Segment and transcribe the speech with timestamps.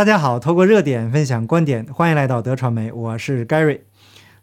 [0.00, 3.80] 大家好，透过热点分享观点，欢迎来到德传媒，我是 Gary。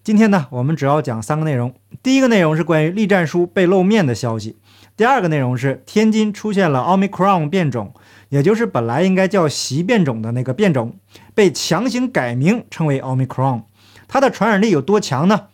[0.03, 1.73] 今天呢，我们主要讲三个内容。
[2.03, 4.55] 第一个内容是关于栗战书被露面的消息。
[4.96, 7.96] 第二个内容是天津出现了 Omicron 变种，
[8.29, 10.96] 也就是本来应该叫习变种的那个变种，
[11.33, 13.64] 被强行改名称为 Omicron。
[14.08, 15.48] 它的传染力有多强呢？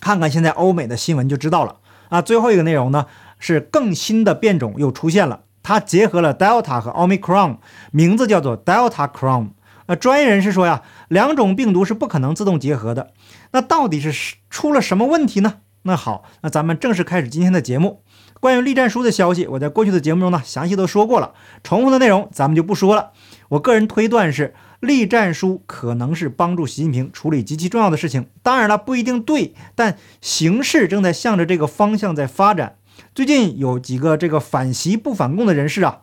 [0.00, 2.22] 看看现在欧美的新闻就知道了啊。
[2.22, 3.04] 最后一个内容呢，
[3.38, 7.58] 是更新的变种又出现了，它结合了 Delta 和 Omicron，
[7.90, 9.50] 名字叫做 Delta Crown。
[9.86, 13.10] 那专业人士说呀，两种病毒是不可能自动结合的。
[13.50, 15.56] 那到底是出了什么问题呢？
[15.82, 18.02] 那好，那咱们正式开始今天的节目。
[18.40, 23.10] 关于栗战书的消息，我在过去的节目中呢详细都说过了，重复的内容咱们就不说了。
[23.50, 28.28] 我个人推断是，栗战书可能是帮助习近平处理极其重要的事情。
[28.42, 32.76] 当然了，不一定对，但形势正在向着这个方向在发展。
[33.14, 36.02] 最近有几个这个反习不反共的人士啊，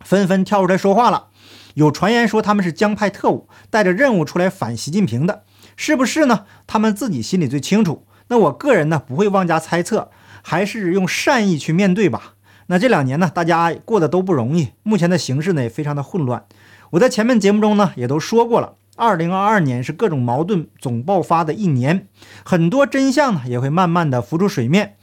[0.00, 1.28] 纷纷跳出来说话了。
[1.74, 5.44] 有传言说他们是江派特务，带着任务出来反习近平的，
[5.76, 6.46] 是不是呢？
[6.66, 8.06] 他们自己心里最清楚。
[8.28, 10.10] 那我个人呢，不会妄加猜测，
[10.42, 12.34] 还是用善意去面对吧。
[12.68, 16.44] 那这两年呢，大家过得都不容易，目前的形势呢也非常的混乱。
[16.90, 22.08] 我在前面节目中呢也都说过了，二零二二年是各种矛盾总爆发的一年，
[22.44, 24.96] 很多真相呢也会慢慢的浮出水面。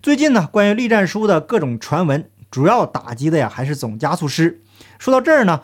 [0.00, 4.62] 最近呢，关于栗战书的各种传闻，主要打击的呀还是总加速师。
[4.98, 5.60] 说到这儿呢。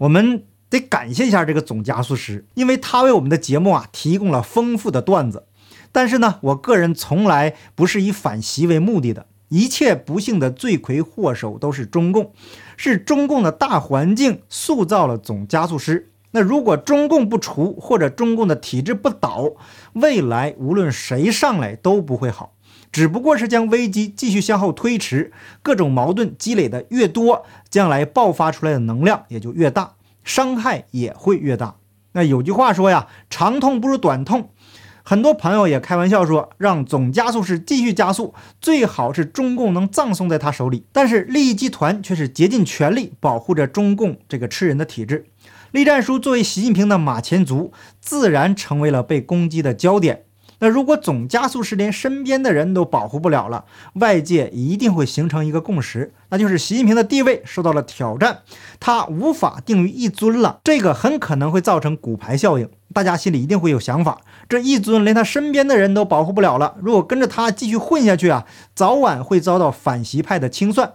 [0.00, 5.44] 我们得感谢一下这个总加速师，因为他为我们的节目啊提供了丰富的段子。
[5.92, 12.32] 但是呢，我个人从来不是以反袭为目的的，一切不幸的罪魁祸首都是中共，
[12.78, 16.10] 是中共的大环境塑造了总加速师。
[16.30, 19.50] 那如果中共不除，或者中共的体制不倒，
[19.92, 22.54] 未来无论谁上来都不会好，
[22.92, 27.44] 只不过是将危机继续向后推迟，各种矛盾积累的越多。
[27.68, 31.76] 将来爆发出来的能量也就越大，伤害也会越大。
[32.12, 34.50] 那有句话说呀，长痛不如短痛。
[35.02, 40.84] 很多朋友也开玩笑说，让总加速师继续加速，最好是中共能葬送在他手里。
[40.92, 45.26] 但是利益集团却是竭尽全力保护着中共这个吃人的体制。
[45.70, 50.24] 栗战书作为习近平的马前卒，自然成为了被攻击的焦点。
[50.60, 58.40] 那如果总加速师连身边的人都保护不了了，外界一定会形成一个共识，那就是习近平的地位受到了挑战，
[58.78, 60.60] 他无法定于一尊了。
[60.62, 64.20] 这个很可能会造成骨牌效应，大家心里一定会有想法。
[64.48, 70.92] 这一尊连他身边的人都保护不了了，如果跟着他继续混下去啊，早晚会遭到反习派的清算。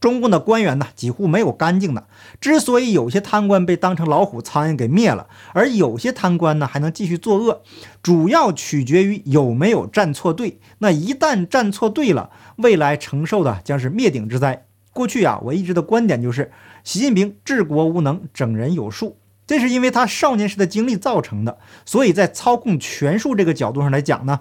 [0.00, 2.06] 中共的官员呢，几乎没有干净的。
[2.40, 7.62] 之所以有些贪官被当成老虎、苍蝇给灭了，而有些贪官呢还能继续作恶，
[8.02, 10.58] 主要取决于有没有站错队。
[10.78, 14.64] 那一旦站错队了，未来承受的将是灭顶之灾。
[14.92, 16.50] 过去啊，我一直的观点就是，
[16.82, 21.58] 习近平治国无能，整人有术，这是因为他少年时的经历造成的。
[21.84, 24.40] 所以在操控权术这个角度上来讲呢。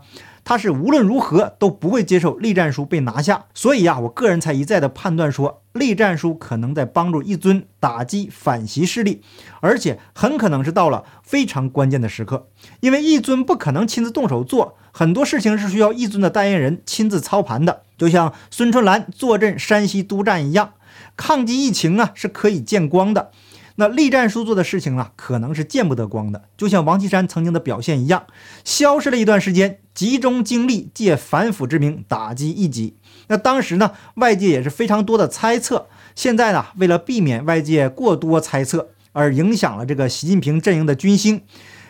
[0.50, 9.22] 他是无论如何都不会接受栗战书被拿下，所以呀，我个人才一再的判断说，栗战书可能在帮助一尊打击反袭势力，
[9.60, 12.48] 而且很可能是到了非常关键的时刻，
[12.80, 20.72] 因为一尊不可能亲自动手做很多事情，是需要一尊的代言人亲自操盘的，就像孙春兰坐镇山西督战一样，
[21.16, 23.30] 抗击疫情啊是可以见光的。
[23.80, 28.28] 那栗战书做的事情呢，可能是见不得光的，就像王岐山曾经的表现一样，
[28.66, 32.98] 消失了一段时间，集中精力借反腐之名打击异己。
[33.28, 35.88] 那当时呢，外界也是非常多的猜测。
[36.14, 41.44] 现在呢，为了避免外界过多猜测而影响了这个习近平阵营的军心，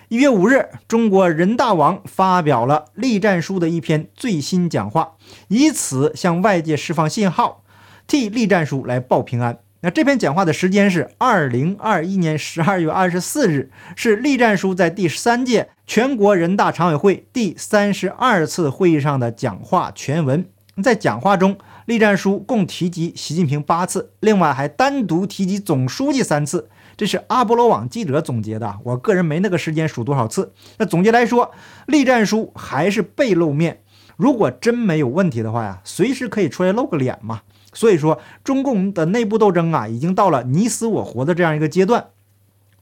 [0.09, 5.13] 一月五日，中国人大网发表了栗战书的一篇最新讲话，
[5.47, 7.63] 以此向外界释放信号，
[8.06, 9.57] 替栗战书来报平安。
[9.81, 20.45] 那这篇讲话的时间是二零二一年十二月二十四日，是栗战书在第三届全国人大常委会第三十二次会议上的讲话全文。
[20.84, 26.69] 在讲话中，栗战书共提及习近平八次，另外还单独提及总书记三次。
[26.97, 30.51] 这是阿波罗网记者总结的，我个人没那个时间数多少次。
[30.77, 31.51] 那总结来说，
[31.88, 33.80] 栗战书还是被露面。
[34.18, 37.39] 如果真没有问题的话呀，随时可以出来露个脸嘛。
[37.74, 42.07] 所以说，中共的内部斗争啊，已经到了你死我活的这样一个阶段。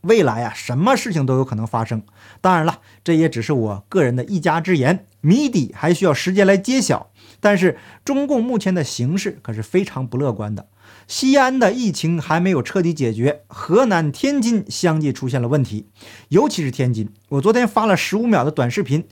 [0.01, 2.03] 未来啊，什么事情都有可能发生。
[2.39, 7.09] 当然了，这也只是我个人的一家之言，谜底还需要时间来揭晓。
[7.39, 10.67] 但是，中共目前的形势可是非常不乐观的。
[11.07, 15.87] 西安的疫情还没有彻底解决，河南、天津相继出现了问题，
[16.29, 17.09] 尤其是天津。
[17.29, 19.05] 我昨天发了十五秒的短视频，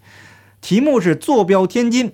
[0.62, 2.14] 题目是“坐标天津，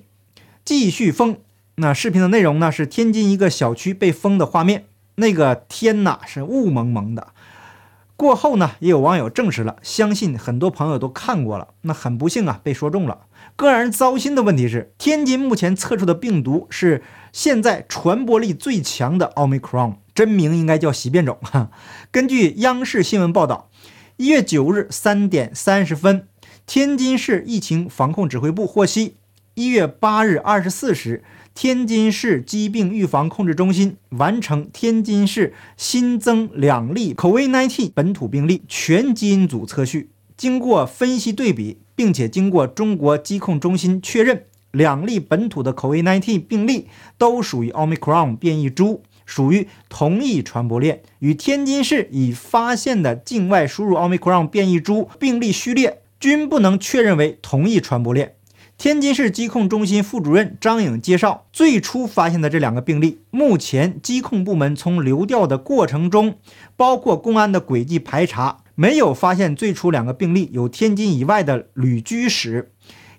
[0.65, 1.37] 继续封”。
[1.81, 2.71] 那视频的内容呢？
[2.71, 4.85] 是天津一个小区被封的画面。
[5.15, 7.29] 那个天呐，是雾蒙蒙的，
[8.15, 11.69] 过后呢，也有网友证实了，相信很多朋友都看过了。
[11.81, 13.21] 那很不幸啊，被说中了。
[13.55, 17.01] 更让人糟心的问题是，天津目前测出的病毒是
[17.33, 21.39] 现在传播力最强的奥密克戎，真名应该叫习变种。
[21.41, 21.71] 哈，
[22.11, 23.71] 根据央视新闻报道，
[24.17, 26.27] 一月九日三点三十分，
[26.67, 29.17] 天津市疫情防控指挥部获悉，
[29.55, 31.23] 一月八日二十四时。
[31.53, 46.87] 天津市疾病预防控制中心完成天津市新增两例 COVID-19 本土病例全基因组测序，经过分析对比，并且经过中国疾控中心确认，两例本土的 COVID-19 病例
[47.17, 58.35] 都属于奥密克戎变异株，属于同一传播链，与天津市已发现的境外输入奥密克戎变异株病例序列均不能确认为同一传播链。
[58.81, 66.39] 天津市疾控中心副主任张颖介绍，最初发现的这两个病例，目前疾控部门从流调的过程中，
[66.75, 72.71] 包括公安的轨迹排查，没有发现最初两个病例有天津以外的旅居史。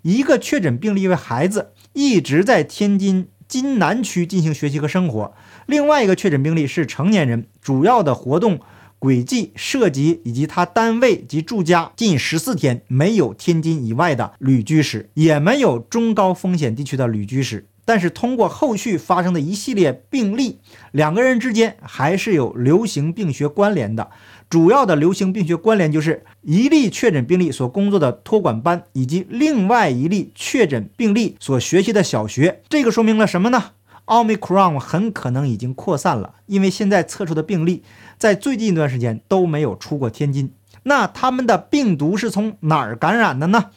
[0.02, 5.32] 一个确诊病例为孩子，一直在天津津南区进行学习和生活；
[5.66, 8.58] 另外一个确诊病例是成年人，主要的活动。
[9.02, 17.66] 轨迹涉及以及他单位及住家近十四天没有天津以外的旅居史，也没有中高风险地区的旅居史。
[17.84, 20.60] 但是通过后续发生的一系列病例，
[20.92, 24.08] 两个人之间还是有流行病学关联的。
[24.48, 32.62] 主要的流行病学关联就是一例确诊病例所工作的托管班，以及另外一例确诊病例所学习的小学。
[32.68, 33.72] 这个说明了什么呢？
[34.12, 37.82] 奥密克戎很可能已经扩散了，因为现在测出的病例。
[38.18, 43.70] 在最近一段时间都没有出过天津，那他们的病毒是从哪儿感染的呢？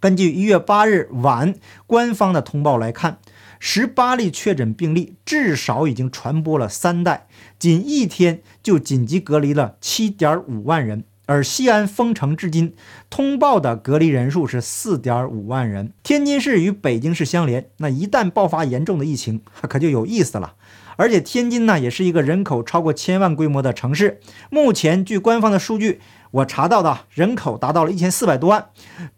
[0.00, 1.54] 根据一月八日晚
[1.86, 3.18] 官方的通报来看，
[3.60, 11.04] 十八例确诊病例至少已经传播了三代，仅一天就紧急隔离了七点五万人。
[11.26, 12.74] 而西安封城至今，
[13.08, 15.92] 通报的隔离人数是四点五万人。
[16.02, 20.54] 天津市与北京市相连，那一旦爆发严重的疫情，可就有意思了。
[20.96, 24.20] 而且天津呢，也是一个人口超过千万规模的城市。
[24.50, 26.00] 目前据官方的数据，
[26.30, 28.66] 我查到的人口达到了一千四百多万，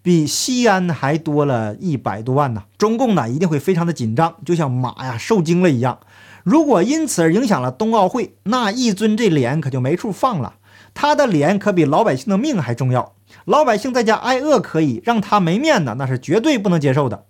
[0.00, 2.64] 比西安还多了一百多万呢。
[2.78, 5.98] 中共呢一定会非常的紧张，就像马呀受惊了一样。
[6.44, 10.54] 如果因此而影响了冬奥会，那一尊这脸可就没处放了。
[10.96, 13.12] 他的脸可比老百姓的命还重要。
[13.44, 17.26] 老百姓在家挨饿可以，让他没面子那是绝对不能接受的。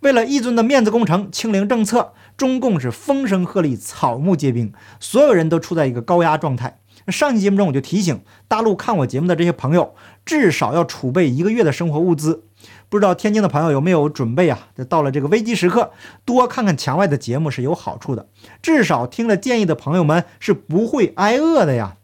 [0.00, 2.12] 为了一尊的面子工程，清零政策。
[2.36, 6.78] 中共是风声鹤唳，草木皆兵，所有人都处在一个高压状态。
[7.08, 9.94] 上期节目中我就提醒大陆看我节目的这些朋友，
[10.24, 12.44] 至少要储备一个月的生活物资。
[12.88, 14.68] 不知道天津的朋友有没有准备啊？
[14.74, 15.90] 这到了这个危机时刻，
[16.24, 18.26] 多看看墙外的节目是有好处的。
[18.62, 21.96] 至少听了建议的朋友们是不会挨饿的呀。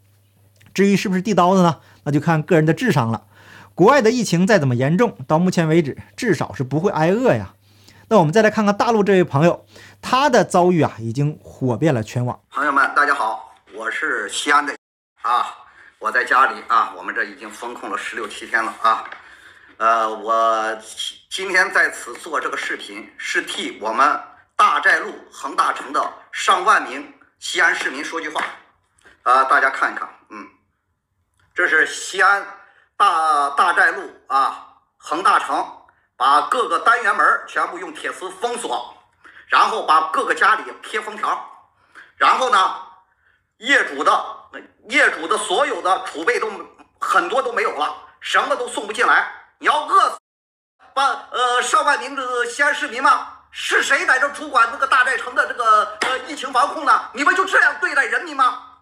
[0.77, 1.81] 至于是不是递刀子呢？
[2.05, 3.23] 那就看个人的智商了。
[3.75, 7.55] 国外的疫情再怎么严重，到目前为止至少是不会挨饿呀。
[8.09, 9.65] 那我们再来看看大陆这位朋友，
[10.03, 12.39] 他的遭遇啊，已经火遍了全网。
[12.51, 14.77] 朋友们，大家好，我是西安的
[15.23, 15.47] 啊，
[15.99, 19.03] 我在家里啊，我们这已经封控了十六七天了啊。
[19.79, 20.79] 呃，我
[21.31, 24.21] 今天在此做这个视频，是替我们
[24.55, 28.45] 大寨路恒大城的上万名西安市民说句话
[29.23, 30.07] 啊，大家看一看，
[31.57, 32.47] 这是西安
[32.97, 35.73] 大大寨路啊，恒大城。
[36.19, 38.97] 把各个单元门全部用铁丝封锁，
[39.49, 41.69] 然后把各个家里贴封条，
[42.17, 42.75] 然后呢，
[43.59, 44.37] 业主的
[44.89, 46.51] 业主的所有的储备都
[46.99, 49.31] 很多都没有了，什么都送不进来。
[49.59, 50.19] 你要饿死，
[50.95, 53.35] 把呃上万名的西安市民吗？
[53.51, 57.11] 是谁在这主管这个大寨城的这个呃疫情防控呢？
[57.13, 58.79] 你们就这样对待人民吗？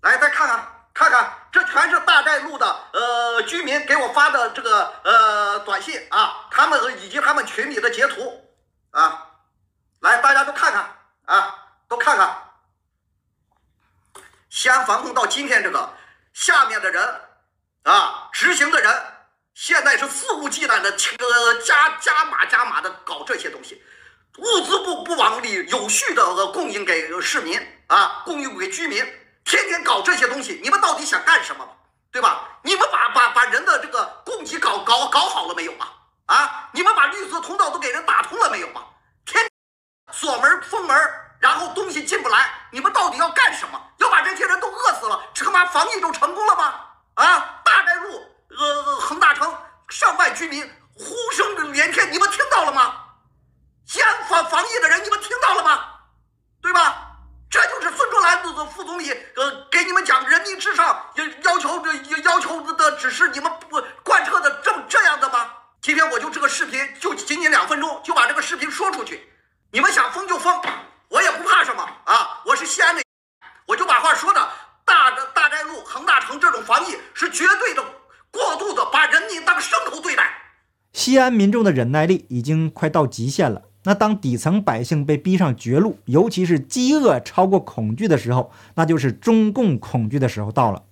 [0.00, 0.69] 来，再看看。
[0.92, 8.44] 看看，这全是大寨路的呃居民给我发的这个呃短信啊，他们以及他们群里的截图
[8.90, 9.26] 啊，
[10.00, 11.54] 来，大家都看看啊，
[11.88, 12.36] 都看看。
[14.50, 15.94] 西安防控到今天，这个
[16.32, 17.20] 下面的人
[17.84, 19.04] 啊，执行的人
[19.54, 23.82] 现在是肆无忌惮的呃加加码加码的搞这些东西，
[24.38, 29.19] 物资不不往里有序的供应给市民啊，供应给居民。
[29.50, 31.68] 天天搞这些东西，你们到底想干什么？
[32.12, 32.42] 对吧？
[32.62, 35.92] 你们把把把人的这个供给搞搞搞好了没有啊？
[36.26, 38.86] 啊，你们把绿色通道都给人打通了没有啊？
[39.26, 39.44] 天
[40.12, 40.96] 锁门封门，
[41.40, 43.80] 然后东西进不来，你们到底要干什么？
[43.96, 46.74] 要把这些人都饿死了，这他妈防疫就成功了吗？
[47.14, 48.06] 啊，大概率
[48.56, 49.52] 呃恒大城
[49.88, 50.64] 上万居民
[50.94, 52.94] 呼声连天，你们听到了吗？
[53.84, 55.88] 西安防防疫的人，你们听到了吗？
[56.62, 57.08] 对吧？
[57.50, 61.92] 这就是孙春兰的副总理呃给你们讲人民至上要要求的
[62.22, 65.50] 要求的指示，你们不贯彻的这么这样的吗？
[65.82, 69.28] 今天我就这个视频就仅仅两分钟就把这个视频说出去，
[69.72, 70.62] 你们想封就封，
[71.08, 72.40] 我也不怕什么啊！
[72.44, 73.02] 我是西安的，
[73.66, 74.38] 我就把话说的
[74.84, 77.82] 大大寨路、恒大城这种防疫是绝对的
[78.30, 80.22] 过度的把人民当牲口对待。
[80.92, 83.62] 西安民众的忍耐力已经快到极限了。
[83.82, 90.84] 那当底层百姓被逼上绝路，尤其是饥饿超过恐惧的时候，那就是中共恐惧的时候到了。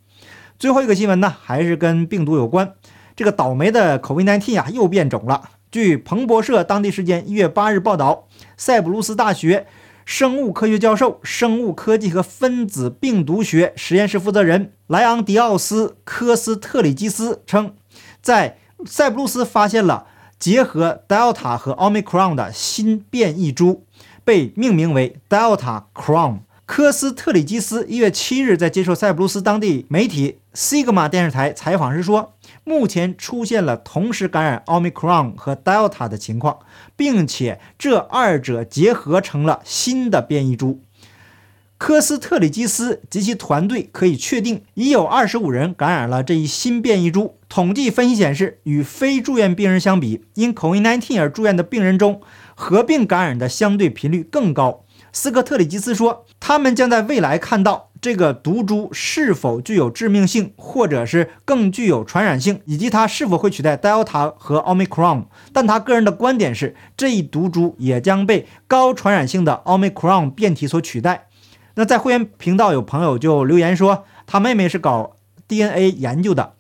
[0.59, 2.75] 最后一个新闻呢，还是跟病毒有关。
[3.15, 5.51] 这个倒霉的 COVID-19 啊，又变种了。
[5.71, 9.67] 据彭博社当地时间一月八日报道，塞浦路斯大学
[10.09, 17.75] 生物科学教授、生物科技和分子病毒学实验室负责人莱昂迪奥斯科斯特里基斯称，
[18.23, 20.07] 在塞浦路斯发现了。
[20.39, 23.85] 结合 Delta 和 Omicron 的新变异株，
[24.25, 26.39] 被命名为 Delta Cron。
[26.65, 32.35] 科斯特里基斯一月七日在接受塞浦路斯当地媒体 Sigma 电视台采访时说，
[32.69, 36.59] 目前出现了同时感染 Omicron 和 Delta 的情况，
[36.95, 40.83] 并且这二者结合成了新的变异株。
[41.79, 47.39] 科斯特里基斯及其团队可以确定，已有二十五人感染了这一新变异株。
[47.49, 52.21] 统计分析显示，与非住院病人相比，因 COVID-19 而住院的病人中，
[52.55, 54.85] 合并感染的相对频率更高。
[55.13, 65.25] 斯科特里基斯说，他们将在未来看到这个毒株是否具有致命性，或者是更具有传染性，以及它是否会取代 Delta 和 Omicron。
[65.53, 71.29] 但他个人的观点是，这一毒株也将被高传染性的 Omicron 变体所取代。
[71.75, 76.55] 那在会员频道有朋友就留言说，他妹妹是搞 DNA 研究的，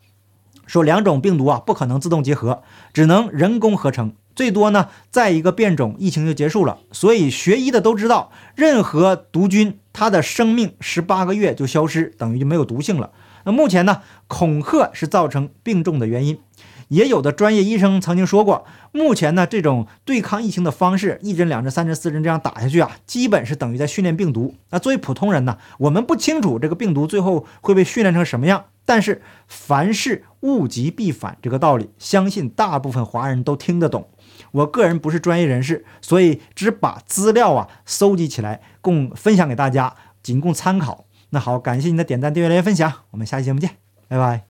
[0.66, 6.78] 说两种病毒啊不可能自动结合，只能人工合成，最多呢再一个变种，疫情就结束了。
[6.92, 13.11] 所以学医的都知道，任何毒菌它的生命十八个月就消失，等于就没有毒性了。
[13.42, 16.38] 那目前呢，恐吓是造成病重的原因。
[16.87, 24.54] 也有的专业医生曾经说过，目前呢这种对抗疫情的方式，一针、两针、三针、四针这样打下去啊，基本是等于在训练病毒。
[24.71, 28.66] 那作为普通人呢，我们不清楚这个病毒最后会被训练成什么样。
[28.87, 34.09] 但是凡事物极必反这个道理，相信大部分华人都听得懂。
[34.52, 41.04] 我个人不是专业人士，所以只把资料啊收集起来，供分享给大家，仅供参考。
[41.30, 43.71] 那好，感谢您的点赞、订阅、留言、分享，我们下期节目见，
[44.09, 44.45] 拜拜。